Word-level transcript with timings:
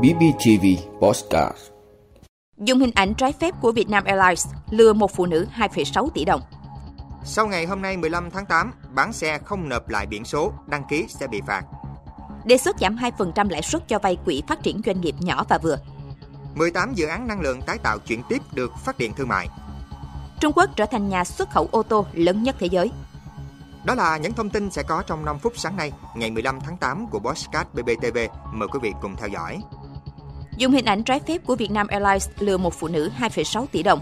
BBTV 0.00 0.66
Postcard 1.00 1.56
Dùng 2.56 2.78
hình 2.78 2.90
ảnh 2.94 3.14
trái 3.14 3.32
phép 3.32 3.54
của 3.60 3.72
Vietnam 3.72 4.04
Airlines 4.04 4.46
lừa 4.70 4.92
một 4.92 5.10
phụ 5.14 5.26
nữ 5.26 5.46
2,6 5.56 6.08
tỷ 6.08 6.24
đồng. 6.24 6.40
Sau 7.24 7.46
ngày 7.46 7.66
hôm 7.66 7.82
nay 7.82 7.96
15 7.96 8.30
tháng 8.30 8.46
8, 8.46 8.72
bán 8.94 9.12
xe 9.12 9.38
không 9.38 9.68
nộp 9.68 9.88
lại 9.88 10.06
biển 10.06 10.24
số, 10.24 10.52
đăng 10.66 10.82
ký 10.88 11.06
sẽ 11.08 11.26
bị 11.26 11.40
phạt. 11.46 11.62
Đề 12.44 12.56
xuất 12.56 12.76
giảm 12.80 12.96
2% 12.96 13.48
lãi 13.48 13.62
suất 13.62 13.88
cho 13.88 13.98
vay 13.98 14.16
quỹ 14.24 14.42
phát 14.48 14.62
triển 14.62 14.80
doanh 14.86 15.00
nghiệp 15.00 15.14
nhỏ 15.20 15.44
và 15.48 15.58
vừa. 15.58 15.76
18 16.54 16.94
dự 16.94 17.06
án 17.06 17.26
năng 17.26 17.40
lượng 17.40 17.62
tái 17.62 17.78
tạo 17.78 17.98
chuyển 17.98 18.22
tiếp 18.28 18.42
được 18.52 18.72
phát 18.84 18.98
điện 18.98 19.12
thương 19.16 19.28
mại. 19.28 19.48
Trung 20.40 20.52
Quốc 20.56 20.70
trở 20.76 20.86
thành 20.86 21.08
nhà 21.08 21.24
xuất 21.24 21.50
khẩu 21.50 21.68
ô 21.70 21.82
tô 21.82 22.06
lớn 22.12 22.42
nhất 22.42 22.56
thế 22.58 22.66
giới. 22.66 22.90
Đó 23.84 23.94
là 23.94 24.16
những 24.16 24.32
thông 24.32 24.50
tin 24.50 24.70
sẽ 24.70 24.82
có 24.82 25.02
trong 25.06 25.24
5 25.24 25.38
phút 25.38 25.52
sáng 25.56 25.76
nay, 25.76 25.92
ngày 26.14 26.30
15 26.30 26.60
tháng 26.60 26.76
8 26.76 27.06
của 27.06 27.18
Bosscat 27.18 27.74
BBTV. 27.74 28.18
Mời 28.52 28.68
quý 28.68 28.78
vị 28.82 28.92
cùng 29.02 29.16
theo 29.16 29.28
dõi. 29.28 29.58
Dùng 30.56 30.72
hình 30.72 30.84
ảnh 30.84 31.02
trái 31.02 31.20
phép 31.20 31.38
của 31.46 31.56
Vietnam 31.56 31.86
Airlines 31.86 32.28
lừa 32.38 32.56
một 32.56 32.74
phụ 32.74 32.88
nữ 32.88 33.10
2,6 33.20 33.66
tỷ 33.72 33.82
đồng. 33.82 34.00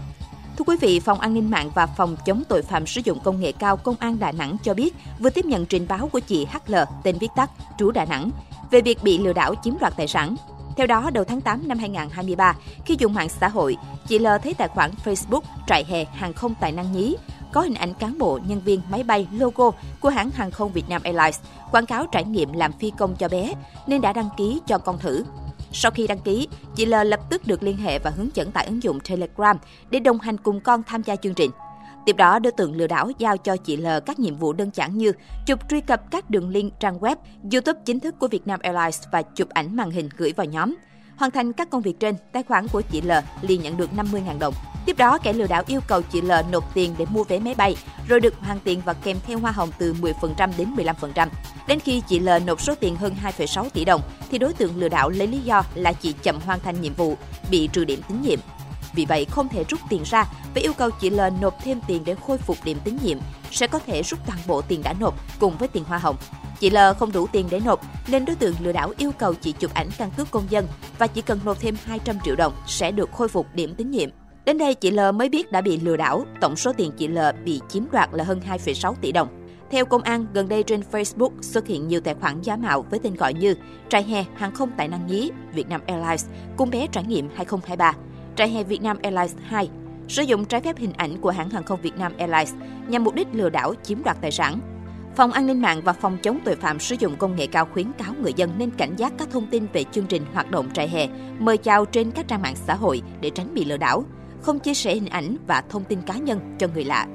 Thưa 0.57 0.63
quý 0.67 0.77
vị, 0.81 0.99
Phòng 0.99 1.19
An 1.19 1.33
ninh 1.33 1.51
mạng 1.51 1.71
và 1.75 1.85
Phòng 1.85 2.15
chống 2.25 2.43
tội 2.49 2.61
phạm 2.61 2.87
sử 2.87 3.01
dụng 3.03 3.19
công 3.23 3.39
nghệ 3.39 3.51
cao 3.51 3.77
Công 3.77 3.95
an 3.99 4.19
Đà 4.19 4.31
Nẵng 4.31 4.57
cho 4.63 4.73
biết 4.73 4.95
vừa 5.19 5.29
tiếp 5.29 5.45
nhận 5.45 5.65
trình 5.65 5.85
báo 5.87 6.07
của 6.07 6.19
chị 6.19 6.45
HL, 6.45 6.75
tên 7.03 7.17
viết 7.17 7.31
tắt, 7.35 7.49
trú 7.77 7.91
Đà 7.91 8.05
Nẵng, 8.05 8.29
về 8.71 8.81
việc 8.81 9.03
bị 9.03 9.17
lừa 9.17 9.33
đảo 9.33 9.55
chiếm 9.63 9.73
đoạt 9.79 9.93
tài 9.97 10.07
sản. 10.07 10.35
Theo 10.77 10.87
đó, 10.87 11.09
đầu 11.13 11.23
tháng 11.23 11.41
8 11.41 11.67
năm 11.67 11.79
2023, 11.79 12.55
khi 12.85 12.95
dùng 12.99 13.13
mạng 13.13 13.29
xã 13.29 13.47
hội, 13.47 13.77
chị 14.07 14.19
L 14.19 14.27
thấy 14.43 14.53
tài 14.53 14.67
khoản 14.67 14.91
Facebook 15.05 15.41
trại 15.67 15.85
hè 15.85 16.05
hàng 16.05 16.33
không 16.33 16.55
tài 16.59 16.71
năng 16.71 16.91
nhí 16.91 17.15
có 17.53 17.61
hình 17.61 17.73
ảnh 17.73 17.93
cán 17.93 18.17
bộ, 18.17 18.39
nhân 18.47 18.61
viên, 18.65 18.81
máy 18.91 19.03
bay, 19.03 19.27
logo 19.31 19.71
của 19.99 20.09
hãng 20.09 20.29
hàng 20.29 20.51
không 20.51 20.71
việt 20.71 20.89
nam 20.89 21.01
Airlines, 21.03 21.39
quảng 21.71 21.85
cáo 21.85 22.05
trải 22.11 22.23
nghiệm 22.23 22.53
làm 22.53 22.71
phi 22.73 22.91
công 22.97 23.15
cho 23.15 23.27
bé, 23.27 23.53
nên 23.87 24.01
đã 24.01 24.13
đăng 24.13 24.29
ký 24.37 24.61
cho 24.67 24.77
con 24.77 24.99
thử. 24.99 25.23
Sau 25.71 25.91
khi 25.91 26.07
đăng 26.07 26.19
ký, 26.19 26.47
chị 26.75 26.85
L 26.85 26.93
lập 27.05 27.19
tức 27.29 27.47
được 27.47 27.63
liên 27.63 27.77
hệ 27.77 27.99
và 27.99 28.09
hướng 28.09 28.29
dẫn 28.33 28.51
tại 28.51 28.65
ứng 28.65 28.83
dụng 28.83 28.99
Telegram 28.99 29.57
để 29.89 29.99
đồng 29.99 30.19
hành 30.19 30.37
cùng 30.37 30.59
con 30.59 30.83
tham 30.83 31.03
gia 31.03 31.15
chương 31.15 31.33
trình. 31.33 31.51
Tiếp 32.05 32.15
đó, 32.15 32.39
đối 32.39 32.51
tượng 32.51 32.75
lừa 32.75 32.87
đảo 32.87 33.11
giao 33.17 33.37
cho 33.37 33.57
chị 33.57 33.77
L 33.77 33.87
các 34.05 34.19
nhiệm 34.19 34.35
vụ 34.35 34.53
đơn 34.53 34.69
giản 34.73 34.97
như 34.97 35.11
chụp 35.45 35.59
truy 35.69 35.81
cập 35.81 36.11
các 36.11 36.29
đường 36.29 36.49
link 36.49 36.79
trang 36.79 36.99
web, 36.99 37.15
YouTube 37.51 37.79
chính 37.85 37.99
thức 37.99 38.15
của 38.19 38.27
Vietnam 38.27 38.59
Airlines 38.59 39.03
và 39.11 39.21
chụp 39.21 39.49
ảnh 39.49 39.75
màn 39.75 39.91
hình 39.91 40.09
gửi 40.17 40.33
vào 40.37 40.45
nhóm. 40.45 40.75
Hoàn 41.19 41.31
thành 41.31 41.53
các 41.53 41.69
công 41.69 41.81
việc 41.81 41.99
trên, 41.99 42.15
tài 42.31 42.43
khoản 42.43 42.67
của 42.67 42.81
chị 42.81 43.01
L 43.01 43.11
liền 43.41 43.61
nhận 43.61 43.77
được 43.77 43.89
50.000 43.95 44.39
đồng. 44.39 44.53
Tiếp 44.85 44.97
đó, 44.97 45.17
kẻ 45.17 45.33
lừa 45.33 45.47
đảo 45.47 45.63
yêu 45.67 45.79
cầu 45.87 46.01
chị 46.01 46.21
L 46.21 46.31
nộp 46.51 46.73
tiền 46.73 46.95
để 46.97 47.05
mua 47.09 47.23
vé 47.23 47.39
máy 47.39 47.55
bay, 47.57 47.75
rồi 48.07 48.19
được 48.19 48.33
hoàn 48.39 48.59
tiền 48.59 48.81
và 48.85 48.93
kèm 48.93 49.17
theo 49.27 49.39
hoa 49.39 49.51
hồng 49.51 49.69
từ 49.79 49.93
10% 49.93 50.49
đến 50.57 50.75
15%. 50.75 51.27
Đến 51.67 51.79
khi 51.79 52.01
chị 52.07 52.19
L 52.19 52.29
nộp 52.45 52.61
số 52.61 52.75
tiền 52.75 52.95
hơn 52.95 53.15
2,6 53.23 53.69
tỷ 53.69 53.85
đồng, 53.85 54.01
thì 54.31 54.37
đối 54.37 54.53
tượng 54.53 54.77
lừa 54.77 54.89
đảo 54.89 55.09
lấy 55.09 55.27
lý 55.27 55.39
do 55.39 55.63
là 55.75 55.93
chị 55.93 56.13
chậm 56.23 56.39
hoàn 56.45 56.59
thành 56.59 56.81
nhiệm 56.81 56.93
vụ, 56.93 57.17
bị 57.51 57.69
trừ 57.73 57.85
điểm 57.85 58.01
tín 58.07 58.21
nhiệm. 58.21 58.39
Vì 58.93 59.05
vậy, 59.05 59.25
không 59.25 59.49
thể 59.49 59.63
rút 59.69 59.79
tiền 59.89 60.03
ra 60.05 60.25
và 60.55 60.61
yêu 60.61 60.73
cầu 60.73 60.89
chị 60.91 61.09
L 61.09 61.21
nộp 61.41 61.63
thêm 61.63 61.79
tiền 61.87 62.03
để 62.05 62.15
khôi 62.27 62.37
phục 62.37 62.57
điểm 62.63 62.77
tín 62.83 62.97
nhiệm, 63.03 63.17
sẽ 63.51 63.67
có 63.67 63.79
thể 63.79 64.01
rút 64.01 64.19
toàn 64.25 64.39
bộ 64.47 64.61
tiền 64.61 64.81
đã 64.83 64.93
nộp 64.99 65.39
cùng 65.39 65.57
với 65.57 65.67
tiền 65.67 65.83
hoa 65.83 65.97
hồng. 65.97 66.15
Chị 66.59 66.69
L 66.69 66.77
không 66.99 67.11
đủ 67.11 67.27
tiền 67.27 67.47
để 67.49 67.59
nộp 67.59 67.81
nên 68.07 68.25
đối 68.25 68.35
tượng 68.35 68.55
lừa 68.59 68.71
đảo 68.71 68.93
yêu 68.97 69.11
cầu 69.11 69.33
chị 69.33 69.51
chụp 69.51 69.73
ảnh 69.73 69.89
căn 69.97 70.11
cước 70.17 70.31
công 70.31 70.43
dân 70.49 70.67
và 70.97 71.07
chỉ 71.07 71.21
cần 71.21 71.39
nộp 71.45 71.59
thêm 71.59 71.75
200 71.83 72.15
triệu 72.25 72.35
đồng 72.35 72.53
sẽ 72.67 72.91
được 72.91 73.11
khôi 73.11 73.27
phục 73.27 73.47
điểm 73.53 73.75
tín 73.75 73.91
nhiệm. 73.91 74.09
Đến 74.45 74.57
đây 74.57 74.75
chị 74.75 74.91
L 74.91 74.99
mới 75.13 75.29
biết 75.29 75.51
đã 75.51 75.61
bị 75.61 75.77
lừa 75.77 75.97
đảo, 75.97 76.25
tổng 76.41 76.55
số 76.55 76.73
tiền 76.77 76.91
chị 76.97 77.07
L 77.07 77.19
bị 77.45 77.61
chiếm 77.69 77.83
đoạt 77.91 78.09
là 78.11 78.23
hơn 78.23 78.41
2,6 78.49 78.93
tỷ 79.01 79.11
đồng. 79.11 79.27
Theo 79.71 79.85
công 79.85 80.01
an, 80.01 80.25
gần 80.33 80.47
đây 80.47 80.63
trên 80.63 80.81
Facebook 80.91 81.31
xuất 81.41 81.67
hiện 81.67 81.87
nhiều 81.87 82.01
tài 82.01 82.15
khoản 82.15 82.41
giả 82.41 82.55
mạo 82.55 82.85
với 82.89 82.99
tên 83.03 83.15
gọi 83.15 83.33
như 83.33 83.55
Trại 83.89 84.03
hè 84.03 84.25
hàng 84.35 84.51
không 84.51 84.69
tài 84.77 84.87
năng 84.87 85.07
nhí 85.07 85.31
Vietnam 85.53 85.81
Airlines, 85.85 86.25
cung 86.57 86.69
bé 86.69 86.87
trải 86.91 87.03
nghiệm 87.03 87.29
2023, 87.35 87.93
Trại 88.39 88.49
hè 88.49 88.63
Việt 88.63 88.81
Nam 88.81 88.97
Airlines 89.03 89.35
2, 89.43 89.69
sử 90.07 90.21
dụng 90.21 90.45
trái 90.45 90.61
phép 90.61 90.77
hình 90.77 90.93
ảnh 90.97 91.21
của 91.21 91.29
hãng 91.29 91.49
hàng 91.49 91.63
không 91.63 91.81
Việt 91.81 91.97
Nam 91.97 92.13
Airlines 92.17 92.53
nhằm 92.87 93.03
mục 93.03 93.15
đích 93.15 93.27
lừa 93.33 93.49
đảo 93.49 93.73
chiếm 93.83 94.03
đoạt 94.03 94.17
tài 94.21 94.31
sản. 94.31 94.59
Phòng 95.15 95.31
An 95.31 95.47
ninh 95.47 95.61
mạng 95.61 95.81
và 95.83 95.93
Phòng 95.93 96.17
chống 96.23 96.39
tội 96.45 96.55
phạm 96.55 96.79
sử 96.79 96.95
dụng 96.99 97.15
công 97.17 97.35
nghệ 97.35 97.47
cao 97.47 97.67
khuyến 97.73 97.91
cáo 97.91 98.13
người 98.21 98.33
dân 98.33 98.51
nên 98.57 98.71
cảnh 98.71 98.95
giác 98.95 99.13
các 99.17 99.27
thông 99.31 99.47
tin 99.47 99.67
về 99.73 99.83
chương 99.83 100.05
trình 100.05 100.25
hoạt 100.33 100.51
động 100.51 100.69
trại 100.73 100.89
hè, 100.89 101.07
mời 101.39 101.57
chào 101.57 101.85
trên 101.85 102.11
các 102.11 102.27
trang 102.27 102.41
mạng 102.41 102.55
xã 102.55 102.75
hội 102.75 103.01
để 103.21 103.29
tránh 103.29 103.53
bị 103.53 103.65
lừa 103.65 103.77
đảo, 103.77 104.03
không 104.41 104.59
chia 104.59 104.73
sẻ 104.73 104.93
hình 104.93 105.09
ảnh 105.09 105.37
và 105.47 105.63
thông 105.69 105.83
tin 105.83 106.01
cá 106.01 106.13
nhân 106.13 106.55
cho 106.59 106.67
người 106.73 106.83
lạ. 106.83 107.07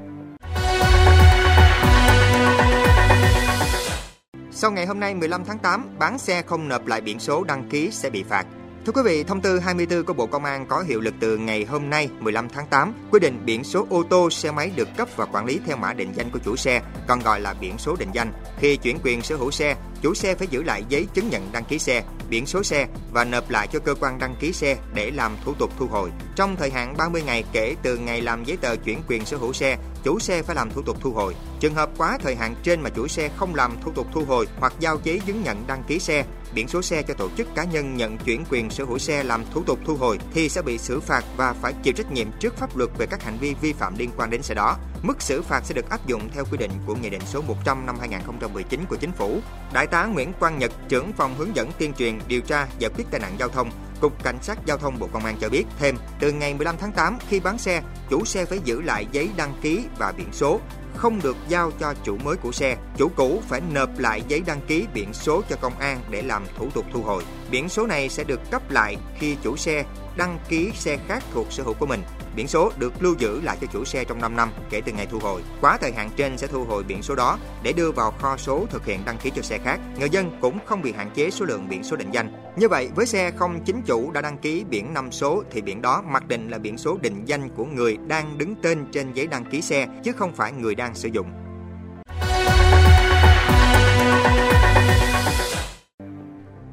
Sau 4.51 4.71
ngày 4.71 4.87
hôm 4.87 5.01
nay 5.01 5.15
15 5.15 5.45
tháng 5.45 5.59
8, 5.59 5.89
bán 5.99 6.19
xe 6.19 6.43
không 6.43 6.69
nộp 6.69 6.87
lại 6.87 7.01
biển 7.01 7.21
số 7.21 7.45
đăng 7.45 7.69
ký 7.69 7.91
sẽ 7.91 8.11
bị 8.11 8.23
phạt. 8.23 8.47
Thưa 8.87 8.93
quý 8.93 9.03
vị, 9.05 9.25
thông 9.25 9.41
tư 9.41 9.59
24 9.59 10.05
của 10.05 10.13
Bộ 10.13 10.27
Công 10.27 10.45
an 10.45 10.67
có 10.67 10.83
hiệu 10.83 11.01
lực 11.01 11.15
từ 11.21 11.37
ngày 11.39 11.65
hôm 11.65 11.91
nay 11.91 12.09
15 12.21 12.49
tháng 12.49 12.67
8, 12.67 12.93
quy 13.11 13.21
định 13.21 13.43
biển 13.45 13.65
số 13.65 13.87
ô 13.91 14.03
tô, 14.03 14.31
xe 14.31 14.51
máy 14.51 14.71
được 14.77 14.89
cấp 14.97 15.09
và 15.17 15.27
quản 15.27 15.45
lý 15.45 15.61
theo 15.67 15.77
mã 15.77 15.93
định 15.93 16.13
danh 16.15 16.31
của 16.31 16.39
chủ 16.45 16.57
xe, 16.57 16.83
còn 17.09 17.21
gọi 17.21 17.41
là 17.41 17.55
biển 17.61 17.79
số 17.79 17.97
định 17.99 18.09
danh. 18.13 18.33
Khi 18.59 18.77
chuyển 18.77 18.99
quyền 19.05 19.23
sở 19.23 19.37
hữu 19.37 19.51
xe, 19.51 19.77
chủ 20.03 20.15
xe 20.15 20.35
phải 20.35 20.47
giữ 20.47 20.63
lại 20.63 20.85
giấy 20.89 21.07
chứng 21.15 21.29
nhận 21.29 21.49
đăng 21.53 21.65
ký 21.65 21.79
xe, 21.79 22.05
biển 22.31 22.47
số 22.47 22.63
xe 22.63 22.87
và 23.13 23.25
nộp 23.25 23.51
lại 23.51 23.69
cho 23.73 23.79
cơ 23.79 23.95
quan 24.01 24.19
đăng 24.19 24.37
ký 24.41 24.53
xe 24.53 24.77
để 24.95 25.11
làm 25.11 25.37
thủ 25.45 25.55
tục 25.59 25.71
thu 25.79 25.87
hồi. 25.87 26.11
Trong 26.37 26.57
thời 26.57 26.71
hạn 26.71 26.95
30 26.97 27.23
ngày 27.23 27.45
kể 27.53 27.77
từ 27.83 27.97
ngày 27.97 28.21
làm 28.21 28.45
giấy 28.45 28.57
tờ 28.57 28.77
chuyển 28.77 29.03
quyền 29.09 29.25
sở 29.25 29.37
hữu 29.37 29.53
xe, 29.53 29.79
chủ 30.05 30.19
xe 30.19 30.43
phải 30.43 30.57
làm 30.57 30.71
thủ 30.71 30.83
tục 30.83 30.97
thu 31.01 31.13
hồi. 31.13 31.35
Trường 31.61 31.75
hợp 31.75 31.91
quá 31.97 32.19
thời 32.23 32.35
hạn 32.37 32.55
trên 32.63 32.81
mà 32.81 32.91
chủ 32.91 33.09
xe 33.09 33.31
không 33.37 33.55
làm 33.55 33.77
thủ 33.85 33.93
tục 33.95 34.07
thu 34.13 34.25
hồi 34.25 34.47
hoặc 34.59 34.73
giao 34.81 34.99
giấy 35.05 35.21
chứng 35.27 35.43
nhận 35.43 35.65
đăng 35.67 35.83
ký 35.89 35.99
xe, 35.99 36.25
biển 36.55 36.69
số 36.69 36.83
xe 36.83 37.03
cho 37.03 37.15
tổ 37.15 37.29
chức 37.37 37.55
cá 37.55 37.65
nhân 37.65 37.97
nhận 37.97 38.19
chuyển 38.19 38.45
quyền 38.51 38.71
sở 38.71 38.85
hữu 38.85 38.99
xe 38.99 39.23
làm 39.23 39.45
thủ 39.55 39.63
tục 39.67 39.79
thu 39.85 39.95
hồi 39.95 40.19
thì 40.35 40.49
sẽ 40.49 40.63
bị 40.63 40.79
xử 40.79 41.01
phạt 41.01 41.25
và 41.37 41.53
phải 41.53 41.73
chịu 41.83 41.95
trách 41.97 42.13
nhiệm 42.13 42.27
trước 42.41 42.57
pháp 42.57 42.77
luật 42.77 42.91
về 42.99 43.07
các 43.07 43.23
hành 43.23 43.39
vi 43.41 43.55
vi 43.61 43.73
phạm 43.73 43.99
liên 43.99 44.11
quan 44.17 44.31
đến 44.31 44.43
xe 44.43 44.55
đó. 44.55 44.77
Mức 45.03 45.23
xử 45.23 45.43
phạt 45.43 45.61
sẽ 45.65 45.75
được 45.75 45.91
áp 45.91 46.07
dụng 46.07 46.29
theo 46.35 46.45
quy 46.51 46.59
định 46.59 46.71
của 46.87 46.95
Nghị 46.95 47.11
định 47.11 47.23
số 47.27 47.43
100 47.43 47.87
năm 47.87 47.99
2019 48.01 48.85
của 48.89 48.97
Chính 48.97 49.13
phủ. 49.13 49.41
Đại 49.73 49.87
tá 49.87 50.07
Nguyễn 50.07 50.33
Quang 50.33 50.59
Nhật, 50.59 50.73
trưởng 50.89 51.13
phòng 51.13 51.35
hướng 51.39 51.57
dẫn 51.57 51.71
tuyên 51.79 51.93
truyền 51.93 52.19
điều 52.29 52.41
tra 52.41 52.67
giải 52.79 52.91
quyết 52.97 53.05
tai 53.11 53.21
nạn 53.21 53.33
giao 53.39 53.49
thông, 53.49 53.71
Cục 54.01 54.25
Cảnh 54.25 54.39
sát 54.43 54.59
Giao 54.67 54.79
thông 54.79 54.99
Bộ 54.99 55.09
Công 55.13 55.25
an 55.25 55.37
cho 55.41 55.49
biết 55.49 55.65
thêm, 55.79 55.97
từ 56.21 56.33
ngày 56.33 56.55
15 56.55 56.77
tháng 56.81 56.93
8 56.93 57.19
khi 57.29 57.41
bán 57.41 57.59
xe, 57.59 57.83
chủ 58.11 58.25
xe 58.25 58.45
phải 58.45 58.59
giữ 58.65 58.81
lại 58.81 59.07
giấy 59.13 59.31
đăng 59.37 59.55
ký 59.63 59.85
và 59.99 60.13
biển 60.17 60.29
số, 60.33 60.61
không 60.97 61.21
được 61.23 61.37
giao 61.49 61.71
cho 61.81 61.95
chủ 62.05 62.17
mới 62.17 62.37
của 62.37 62.53
xe. 62.53 62.77
Chủ 62.97 63.09
cũ 63.17 63.43
phải 63.49 63.61
nộp 63.73 63.99
lại 63.99 64.23
giấy 64.29 64.43
đăng 64.47 64.61
ký 64.67 64.87
biển 64.95 65.13
số 65.13 65.43
cho 65.49 65.57
công 65.61 65.79
an 65.79 66.01
để 66.11 66.23
làm 66.23 66.45
thủ 66.59 66.69
tục 66.75 66.85
thu 66.93 67.03
hồi. 67.03 67.25
Biển 67.51 67.69
số 67.69 67.87
này 67.87 68.09
sẽ 68.09 68.25
được 68.25 68.41
cấp 68.51 68.71
lại 68.71 68.97
khi 69.19 69.37
chủ 69.43 69.57
xe 69.57 69.85
đăng 70.17 70.39
ký 70.49 70.71
xe 70.75 70.99
khác 71.09 71.23
thuộc 71.33 71.47
sở 71.51 71.63
hữu 71.63 71.75
của 71.75 71.87
mình. 71.87 72.03
Biển 72.37 72.49
số 72.49 72.73
được 72.79 73.03
lưu 73.03 73.15
giữ 73.19 73.41
lại 73.41 73.57
cho 73.61 73.67
chủ 73.73 73.85
xe 73.85 74.05
trong 74.05 74.21
5 74.21 74.37
năm 74.37 74.51
kể 74.71 74.81
từ 74.81 74.93
ngày 74.93 75.07
thu 75.07 75.19
hồi. 75.19 75.43
Quá 75.61 75.79
thời 75.81 75.93
hạn 75.93 76.11
trên 76.17 76.39
sẽ 76.39 76.47
thu 76.47 76.65
hồi 76.65 76.83
biển 76.83 77.03
số 77.03 77.15
đó 77.15 77.39
để 77.63 77.73
đưa 77.73 77.91
vào 77.91 78.11
kho 78.11 78.37
số 78.37 78.67
thực 78.71 78.87
hiện 78.87 79.01
đăng 79.05 79.19
ký 79.19 79.31
cho 79.37 79.43
xe 79.43 79.59
khác. 79.59 79.81
Người 79.99 80.11
dân 80.11 80.31
cũng 80.41 80.59
không 80.67 80.83
bị 80.83 80.93
hạn 80.93 81.11
chế 81.15 81.31
số 81.31 81.45
lượng 81.45 81.69
biển 81.69 81.85
số 81.85 81.97
định 81.97 82.11
danh. 82.11 82.33
Như 82.57 82.69
vậy, 82.69 82.89
với 82.95 83.07
xe 83.07 83.31
không 83.31 83.61
chính 83.65 83.83
chủ 83.83 84.11
đã 84.11 84.21
đăng 84.21 84.39
ký 84.39 84.65
biển 84.65 84.95
5 84.95 85.13
số 85.13 85.43
thì 85.51 85.61
biển 85.61 85.83
đó 85.83 86.03
mặc 86.07 86.29
định 86.29 86.49
là 86.49 86.59
biển 86.59 86.79
số 86.79 86.99
định 87.01 87.25
danh 87.25 87.49
của 87.49 87.65
người 87.65 87.99
đang 88.07 88.39
đứng 88.39 88.55
tên 88.63 88.87
trên 88.93 89.13
giấy 89.13 89.27
đăng 89.27 89.45
ký 89.45 89.63
xe 89.63 89.87
chứ 90.05 90.13
không 90.13 90.33
phải 90.33 90.53
người 90.53 90.75
đang 90.75 90.95
sử 90.95 91.09
dụng. 91.09 91.27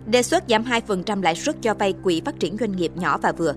Đề 0.05 0.23
xuất 0.23 0.43
giảm 0.49 0.63
2% 0.63 1.21
lãi 1.21 1.35
suất 1.35 1.55
cho 1.61 1.73
vay 1.73 1.93
quỹ 2.03 2.21
phát 2.25 2.39
triển 2.39 2.57
doanh 2.59 2.71
nghiệp 2.71 2.91
nhỏ 2.95 3.17
và 3.17 3.31
vừa. 3.31 3.55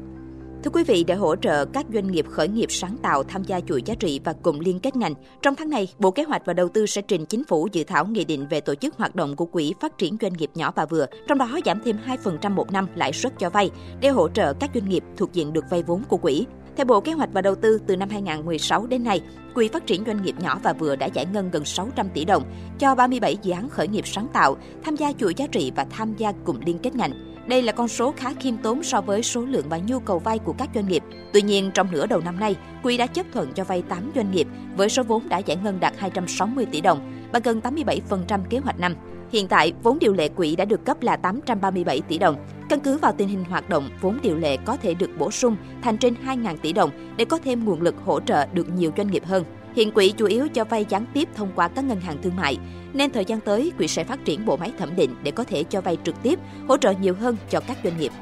Thưa 0.65 0.71
quý 0.71 0.85
vị, 0.85 1.05
để 1.05 1.15
hỗ 1.15 1.37
trợ 1.37 1.65
các 1.65 1.87
doanh 1.95 2.13
nghiệp 2.13 2.27
khởi 2.31 2.49
nghiệp 2.49 2.67
sáng 2.71 2.97
tạo 3.03 3.23
tham 3.23 3.45
gia 3.45 3.61
chuỗi 3.61 3.83
giá 3.83 3.95
trị 3.95 4.21
và 4.25 4.35
cùng 4.43 4.61
liên 4.61 4.81
kết 4.81 4.97
ngành, 4.97 5.15
trong 5.43 5.55
tháng 5.55 5.71
này, 5.71 5.89
Bộ 5.99 6.11
Kế 6.11 6.23
hoạch 6.23 6.43
và 6.45 6.53
Đầu 6.53 6.69
tư 6.69 6.87
sẽ 6.87 7.03
trình 7.03 7.27
chính 7.27 7.45
phủ 7.45 7.69
dự 7.73 7.85
thảo 7.85 8.07
nghị 8.07 8.25
định 8.25 8.47
về 8.51 8.61
tổ 8.61 8.75
chức 8.75 8.97
hoạt 8.97 9.17
động 9.17 9.37
của 9.37 9.47
Quỹ 9.47 9.75
phát 9.81 9.99
triển 9.99 10.17
doanh 10.21 10.33
nghiệp 10.33 10.51
nhỏ 10.55 10.73
và 10.77 10.87
vừa, 10.87 11.07
trong 11.29 11.39
đó 11.39 11.59
giảm 11.65 11.81
thêm 11.85 11.97
2% 12.07 12.51
một 12.51 12.73
năm 12.73 12.89
lãi 12.95 13.13
suất 13.13 13.39
cho 13.39 13.51
vay 13.51 13.71
để 14.01 14.09
hỗ 14.09 14.29
trợ 14.29 14.53
các 14.53 14.71
doanh 14.75 14.89
nghiệp 14.89 15.05
thuộc 15.17 15.33
diện 15.33 15.53
được 15.53 15.65
vay 15.71 15.83
vốn 15.83 16.03
của 16.09 16.17
quỹ. 16.17 16.47
Theo 16.77 16.85
Bộ 16.87 17.01
Kế 17.01 17.13
hoạch 17.13 17.31
và 17.33 17.43
Đầu 17.43 17.55
tư, 17.55 17.79
từ 17.87 17.97
năm 17.97 18.09
2016 18.09 18.87
đến 18.87 19.05
nay, 19.05 19.21
Quỹ 19.55 19.69
phát 19.69 19.87
triển 19.87 20.05
doanh 20.07 20.23
nghiệp 20.23 20.35
nhỏ 20.39 20.61
và 20.63 20.73
vừa 20.73 20.97
đã 20.97 21.07
giải 21.07 21.27
ngân 21.27 21.51
gần 21.51 21.65
600 21.65 22.09
tỷ 22.15 22.25
đồng 22.25 22.43
cho 22.79 22.95
37 22.95 23.37
dự 23.43 23.53
án 23.53 23.69
khởi 23.69 23.89
nghiệp 23.89 24.07
sáng 24.07 24.27
tạo, 24.33 24.57
tham 24.85 24.97
gia 24.97 25.13
chuỗi 25.13 25.35
giá 25.35 25.47
trị 25.47 25.73
và 25.77 25.87
tham 25.91 26.15
gia 26.19 26.33
cùng 26.45 26.61
liên 26.67 26.79
kết 26.79 26.95
ngành. 26.95 27.34
Đây 27.47 27.63
là 27.63 27.73
con 27.73 27.89
số 27.89 28.15
khá 28.17 28.33
khiêm 28.41 28.57
tốn 28.57 28.83
so 28.83 29.01
với 29.01 29.23
số 29.23 29.41
lượng 29.41 29.67
và 29.69 29.79
nhu 29.79 29.99
cầu 29.99 30.19
vay 30.19 30.39
của 30.39 30.53
các 30.53 30.69
doanh 30.75 30.89
nghiệp. 30.89 31.03
Tuy 31.33 31.43
nhiên, 31.43 31.71
trong 31.75 31.93
nửa 31.93 32.07
đầu 32.07 32.21
năm 32.21 32.41
nay, 32.41 32.57
Quỹ 32.83 32.97
đã 32.97 33.07
chấp 33.07 33.27
thuận 33.33 33.53
cho 33.53 33.65
vay 33.65 33.83
8 33.83 34.11
doanh 34.15 34.31
nghiệp 34.31 34.47
với 34.77 34.89
số 34.89 35.03
vốn 35.03 35.29
đã 35.29 35.39
giải 35.39 35.57
ngân 35.65 35.81
đạt 35.81 35.95
260 35.99 36.67
tỷ 36.67 36.81
đồng 36.81 37.29
và 37.33 37.41
gần 37.45 37.61
87% 37.61 38.41
kế 38.51 38.59
hoạch 38.59 38.81
năm. 38.81 38.95
Hiện 39.33 39.49
tại, 39.49 39.73
vốn 39.83 39.99
điều 39.99 40.13
lệ 40.13 40.29
quỹ 40.29 40.57
đã 40.57 40.65
được 40.65 40.85
cấp 40.85 41.03
là 41.03 41.17
837 41.17 42.01
tỷ 42.01 42.19
đồng. 42.19 42.37
Căn 42.69 42.81
cứ 42.81 42.99
vào 42.99 43.13
tình 43.13 43.29
hình 43.29 43.45
hoạt 43.45 43.69
động, 43.69 43.89
vốn 44.01 44.19
điều 44.23 44.37
lệ 44.37 44.57
có 44.57 44.77
thể 44.77 44.95
được 44.95 45.11
bổ 45.19 45.31
sung 45.31 45.57
thành 45.83 45.99
trên 45.99 46.15
2.000 46.27 46.57
tỷ 46.57 46.73
đồng 46.73 46.91
để 47.17 47.25
có 47.25 47.39
thêm 47.45 47.65
nguồn 47.65 47.83
lực 47.83 47.95
hỗ 48.05 48.21
trợ 48.21 48.47
được 48.47 48.69
nhiều 48.77 48.91
doanh 48.97 49.11
nghiệp 49.11 49.25
hơn. 49.25 49.45
Hiện 49.75 49.91
quỹ 49.91 50.15
chủ 50.17 50.27
yếu 50.27 50.49
cho 50.49 50.65
vay 50.65 50.87
gián 50.89 51.07
tiếp 51.15 51.29
thông 51.35 51.53
qua 51.55 51.69
các 51.69 51.85
ngân 51.85 52.01
hàng 52.01 52.17
thương 52.23 52.37
mại, 52.37 52.59
nên 52.93 53.11
thời 53.11 53.25
gian 53.25 53.41
tới 53.41 53.73
quỹ 53.79 53.89
sẽ 53.89 54.05
phát 54.05 54.25
triển 54.25 54.47
bộ 54.47 54.57
máy 54.57 54.73
thẩm 54.79 54.97
định 54.97 55.15
để 55.23 55.31
có 55.31 55.45
thể 55.45 55.65
cho 55.65 55.81
vay 55.81 55.99
trực 56.05 56.23
tiếp, 56.23 56.39
hỗ 56.69 56.77
trợ 56.77 56.93
nhiều 57.01 57.15
hơn 57.15 57.37
cho 57.51 57.61
các 57.61 57.77
doanh 57.85 57.99
nghiệp. 57.99 58.13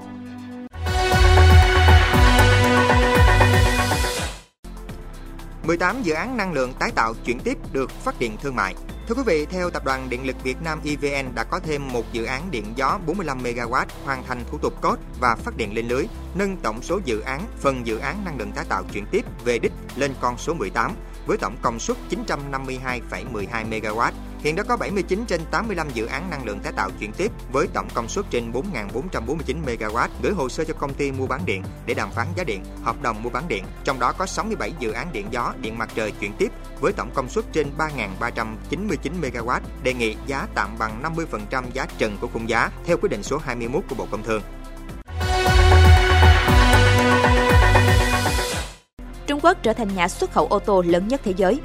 18 5.66 6.02
dự 6.02 6.12
án 6.12 6.37
năng 6.37 6.52
lượng 6.52 6.72
tái 6.78 6.90
tạo 6.94 7.14
chuyển 7.25 7.38
tiếp 7.38 7.58
được 7.72 7.90
phát 7.90 8.14
điện 8.19 8.37
thương 8.43 8.56
mại. 8.56 8.75
Thưa 9.08 9.14
quý 9.14 9.22
vị, 9.26 9.46
theo 9.46 9.70
Tập 9.70 9.84
đoàn 9.84 10.10
Điện 10.10 10.26
lực 10.26 10.37
Việt 10.44 10.56
Nam 10.64 10.81
EVN 10.84 11.34
đã 11.34 11.44
có 11.44 11.60
thêm 11.60 11.88
một 11.93 12.12
dự 12.12 12.25
án 12.25 12.50
điện 12.50 12.64
gió 12.76 12.99
45 13.06 13.43
MW 13.43 13.84
hoàn 14.04 14.22
thành 14.26 14.44
thủ 14.50 14.58
tục 14.58 14.81
cốt 14.81 14.96
và 15.20 15.37
phát 15.37 15.56
điện 15.56 15.75
lên 15.75 15.88
lưới, 15.88 16.04
nâng 16.34 16.56
tổng 16.56 16.82
số 16.82 17.00
dự 17.04 17.20
án 17.20 17.40
phần 17.58 17.87
dự 17.87 17.99
án 17.99 18.25
năng 18.25 18.38
lượng 18.38 18.52
tái 18.52 18.64
tạo 18.69 18.84
chuyển 18.93 19.06
tiếp 19.10 19.25
về 19.44 19.58
đích 19.58 19.72
lên 19.96 20.14
con 20.20 20.38
số 20.38 20.54
18 20.54 20.93
với 21.26 21.36
tổng 21.38 21.56
công 21.62 21.78
suất 21.78 21.96
952,12 22.10 23.00
MW 23.70 24.12
Hiện 24.42 24.56
đã 24.56 24.62
có 24.62 24.76
79 24.76 25.24
trên 25.26 25.40
85 25.50 25.88
dự 25.94 26.06
án 26.06 26.30
năng 26.30 26.44
lượng 26.44 26.60
tái 26.60 26.72
tạo 26.76 26.90
chuyển 27.00 27.12
tiếp 27.12 27.32
với 27.52 27.66
tổng 27.74 27.88
công 27.94 28.08
suất 28.08 28.24
trên 28.30 28.52
4.449 28.52 29.64
MW 29.64 30.08
gửi 30.22 30.32
hồ 30.32 30.48
sơ 30.48 30.64
cho 30.64 30.74
công 30.74 30.94
ty 30.94 31.12
mua 31.12 31.26
bán 31.26 31.40
điện 31.46 31.62
để 31.86 31.94
đàm 31.94 32.10
phán 32.10 32.26
giá 32.36 32.44
điện, 32.44 32.64
hợp 32.82 33.02
đồng 33.02 33.22
mua 33.22 33.30
bán 33.30 33.48
điện. 33.48 33.64
Trong 33.84 33.98
đó 33.98 34.12
có 34.19 34.26
67 34.26 34.72
dự 34.78 34.92
án 34.92 35.12
điện 35.12 35.26
gió, 35.30 35.52
điện 35.60 35.78
mặt 35.78 35.90
trời 35.94 36.12
chuyển 36.20 36.32
tiếp 36.38 36.52
với 36.80 36.92
tổng 36.92 37.10
công 37.14 37.28
suất 37.28 37.44
trên 37.52 37.66
3.399 37.78 39.20
MW 39.20 39.60
đề 39.82 39.94
nghị 39.94 40.16
giá 40.26 40.46
tạm 40.54 40.78
bằng 40.78 41.02
50% 41.50 41.64
giá 41.72 41.86
trần 41.98 42.16
của 42.20 42.28
khung 42.32 42.48
giá 42.48 42.70
theo 42.84 42.96
quyết 42.96 43.10
định 43.10 43.22
số 43.22 43.38
21 43.38 43.82
của 43.88 43.94
Bộ 43.94 44.06
Công 44.10 44.22
Thương. 44.22 44.42
Quốc 49.42 49.62
trở 49.62 49.72
thành 49.72 49.88
nhà 49.94 50.08
xuất 50.08 50.32
khẩu 50.32 50.46
ô 50.46 50.58
tô 50.58 50.82
lớn 50.86 51.08
nhất 51.08 51.20
thế 51.24 51.34
giới. 51.36 51.60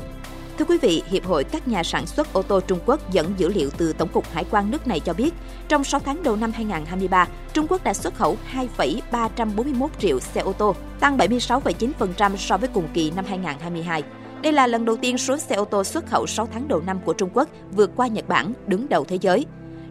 Thưa 0.58 0.66
quý 0.66 0.78
vị, 0.82 1.04
Hiệp 1.08 1.26
hội 1.26 1.44
các 1.44 1.68
nhà 1.68 1.84
sản 1.84 2.08
xuất 2.08 2.34
ô 2.34 2.42
tô 2.42 2.60
Trung 2.60 2.80
Quốc 2.86 3.12
dẫn 3.12 3.34
dữ 3.38 3.50
liệu 3.50 3.70
từ 3.78 3.94
Tổng 3.94 4.10
cục 4.10 4.26
Hải 4.32 4.46
quan 4.52 4.72
nước 4.72 4.88
này 4.88 5.00
cho 5.00 5.14
biết, 5.14 5.34
trong 5.68 5.84
6 5.84 6.00
tháng 6.00 6.24
đầu 6.24 6.36
năm 6.36 6.52
2023, 6.52 7.28
Trung 7.54 7.68
Quốc 7.70 7.84
đã 7.84 7.94
xuất 7.94 8.16
khẩu 8.16 8.38
2,341 8.46 9.92
triệu 10.00 10.20
xe 10.20 10.42
ô 10.42 10.54
tô, 10.54 10.76
tăng 11.00 11.18
76,9% 11.18 12.36
so 12.36 12.58
với 12.58 12.70
cùng 12.74 12.88
kỳ 12.94 13.12
năm 13.12 13.26
2022. 13.26 14.04
Đây 14.42 14.54
là 14.54 14.68
lần 14.68 14.86
đầu 14.86 14.98
tiên 14.98 15.18
số 15.18 15.38
xe 15.38 15.56
ô 15.56 15.66
tô 15.66 15.84
xuất 15.84 16.06
khẩu 16.06 16.28
6 16.28 16.48
tháng 16.54 16.68
đầu 16.68 16.82
năm 16.86 17.00
của 17.06 17.14
Trung 17.14 17.30
Quốc 17.34 17.50
vượt 17.72 17.92
qua 17.96 18.08
Nhật 18.08 18.28
Bản, 18.28 18.54
đứng 18.68 18.90
đầu 18.90 19.06
thế 19.06 19.18
giới. 19.22 19.46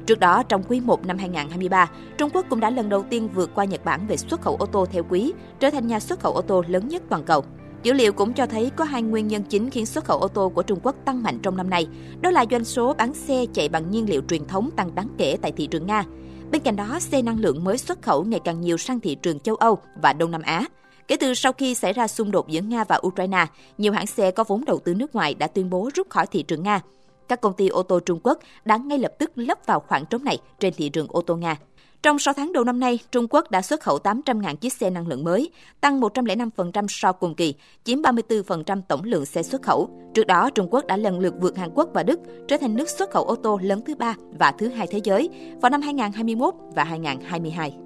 Trước 0.07 0.19
đó, 0.19 0.43
trong 0.43 0.63
quý 0.69 0.81
1 0.81 1.07
năm 1.07 1.19
2023, 1.19 1.91
Trung 2.19 2.31
Quốc 2.35 2.47
cũng 2.51 2.61
đã 2.61 2.71
lần 2.71 2.89
đầu 2.89 3.05
tiên 3.11 3.29
vượt 3.35 3.51
qua 3.55 3.65
Nhật 3.65 3.85
Bản 3.85 4.07
về 4.07 4.17
xuất 4.17 4.41
khẩu 4.41 4.57
ô 4.57 4.67
tô 4.67 4.87
theo 4.93 5.03
quý, 5.09 5.33
trở 5.61 5.71
thành 5.71 5.87
nhà 5.87 6.01
xuất 6.01 6.21
khẩu 6.21 6.33
ô 6.33 6.43
tô 6.43 6.63
lớn 6.69 6.89
nhất 6.89 7.03
toàn 7.09 7.25
cầu. 7.25 7.45
Dữ 7.83 7.93
liệu 7.93 8.13
cũng 8.13 8.33
cho 8.33 8.47
thấy 8.47 8.71
có 8.77 8.85
hai 8.85 9.03
nguyên 9.03 9.29
nhân 9.29 9.43
chính 9.43 9.71
khiến 9.71 9.87
xuất 9.87 10.05
khẩu 10.05 10.19
ô 10.19 10.29
tô 10.29 10.49
của 10.49 10.63
Trung 10.63 10.79
Quốc 10.83 10.97
tăng 11.05 11.23
mạnh 11.23 11.39
trong 11.43 11.57
năm 11.57 11.71
nay. 11.71 11.87
Đó 12.21 12.31
là 12.31 12.45
doanh 12.51 12.65
số 12.65 12.95
bán 12.95 13.15
xe 13.15 13.47
chạy 13.55 13.69
bằng 13.69 13.91
nhiên 13.91 14.09
liệu 14.09 14.23
truyền 14.29 14.47
thống 14.47 14.71
tăng 14.77 14.95
đáng 14.95 15.09
kể 15.19 15.37
tại 15.43 15.53
thị 15.53 15.67
trường 15.67 15.87
Nga. 15.87 16.05
Bên 16.51 16.63
cạnh 16.63 16.77
đó, 16.77 16.99
xe 17.01 17.23
năng 17.23 17.41
lượng 17.41 17.65
mới 17.65 17.79
xuất 17.79 18.03
khẩu 18.03 18.25
ngày 18.25 18.41
càng 18.45 18.61
nhiều 18.61 18.77
sang 18.77 19.01
thị 19.01 19.15
trường 19.15 19.41
châu 19.41 19.55
Âu 19.55 19.79
và 20.03 20.13
Đông 20.13 20.31
Nam 20.31 20.43
Á. 20.43 20.65
Kể 21.09 21.17
từ 21.17 21.35
sau 21.35 21.53
khi 21.53 21.75
xảy 21.75 21.93
ra 21.93 22.09
xung 22.09 22.31
đột 22.31 22.49
giữa 22.49 22.61
Nga 22.61 22.85
và 22.85 23.01
Ukraine, 23.07 23.47
nhiều 23.79 23.93
hãng 23.93 24.07
xe 24.07 24.31
có 24.31 24.45
vốn 24.45 24.65
đầu 24.65 24.79
tư 24.79 24.95
nước 24.95 25.15
ngoài 25.15 25.35
đã 25.35 25.47
tuyên 25.47 25.71
bố 25.71 25.91
rút 25.95 26.11
khỏi 26.11 26.27
thị 26.27 26.43
trường 26.43 26.63
Nga. 26.63 26.81
Các 27.29 27.41
công 27.41 27.53
ty 27.53 27.69
ô 27.69 27.83
tô 27.83 28.01
Trung 28.01 28.21
Quốc 28.23 28.39
đã 28.65 28.77
ngay 28.77 28.99
lập 28.99 29.13
tức 29.19 29.31
lấp 29.35 29.59
vào 29.67 29.81
khoảng 29.81 30.07
trống 30.07 30.25
này 30.25 30.39
trên 30.61 30.75
thị 30.77 30.89
trường 30.89 31.07
ô 31.11 31.21
tô 31.21 31.37
Nga. 31.37 31.57
Trong 32.03 32.19
6 32.19 32.35
tháng 32.35 32.53
đầu 32.53 32.65
năm 32.65 32.81
nay, 32.81 32.99
Trung 33.11 33.27
Quốc 33.31 33.51
đã 33.51 33.63
xuất 33.63 33.81
khẩu 33.81 33.99
800.000 34.05 34.57
chiếc 34.57 34.73
xe 34.73 34.91
năng 34.91 35.07
lượng 35.07 35.25
mới, 35.25 35.51
tăng 35.81 36.01
105% 36.01 36.87
so 36.89 37.13
cùng 37.13 37.35
kỳ, 37.35 37.55
chiếm 37.85 38.03
34% 38.03 38.81
tổng 38.89 39.05
lượng 39.05 39.27
xe 39.27 39.43
xuất 39.43 39.63
khẩu. 39.63 39.91
Trước 40.15 40.27
đó, 40.27 40.51
Trung 40.51 40.69
Quốc 40.71 40.87
đã 40.87 40.97
lần 40.97 41.21
lượt 41.21 41.35
vượt 41.41 41.57
Hàn 41.57 41.71
Quốc 41.75 41.89
và 41.95 42.03
Đức, 42.03 42.21
trở 42.49 42.57
thành 42.57 42.77
nước 42.77 42.89
xuất 42.89 43.11
khẩu 43.11 43.25
ô 43.25 43.35
tô 43.35 43.59
lớn 43.63 43.81
thứ 43.87 43.95
ba 43.95 44.15
và 44.39 44.53
thứ 44.59 44.69
hai 44.69 44.87
thế 44.91 45.01
giới 45.05 45.29
vào 45.63 45.71
năm 45.71 45.81
2021 45.81 46.55
và 46.75 46.85
2022. 46.85 47.86